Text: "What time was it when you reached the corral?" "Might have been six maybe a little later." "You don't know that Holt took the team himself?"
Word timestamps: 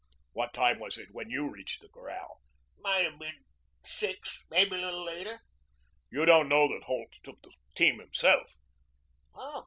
"What 0.31 0.51
time 0.55 0.79
was 0.79 0.97
it 0.97 1.11
when 1.11 1.29
you 1.29 1.47
reached 1.47 1.81
the 1.83 1.87
corral?" 1.89 2.41
"Might 2.79 3.03
have 3.05 3.19
been 3.19 3.45
six 3.85 4.43
maybe 4.49 4.73
a 4.75 4.79
little 4.85 5.05
later." 5.05 5.41
"You 6.09 6.25
don't 6.25 6.49
know 6.49 6.67
that 6.73 6.85
Holt 6.85 7.19
took 7.21 7.39
the 7.43 7.53
team 7.75 7.99
himself?" 7.99 8.55